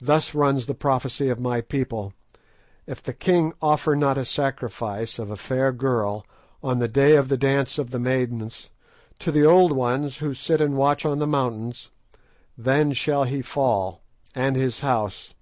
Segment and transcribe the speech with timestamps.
[0.00, 2.12] Thus runs the prophecy of my people:
[2.88, 6.26] 'If the king offer not a sacrifice of a fair girl,
[6.60, 8.70] on the day of the dance of maidens,
[9.20, 11.92] to the Old Ones who sit and watch on the mountains,
[12.58, 14.02] then shall he fall,
[14.34, 15.34] and his house.